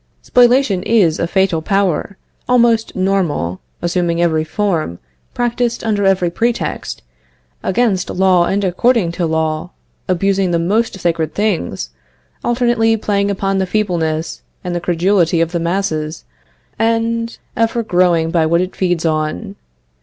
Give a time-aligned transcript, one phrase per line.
[0.23, 2.17] Spoliation is a fatal power,
[2.49, 4.97] almost normal, assuming every form,
[5.35, 7.03] practiced under every pretext,
[7.61, 9.69] against law and according to law,
[10.07, 11.91] abusing the most sacred things,
[12.43, 16.25] alternately playing upon the feebleness and the credulity of the masses,
[16.79, 19.55] and ever growing by what it feeds on.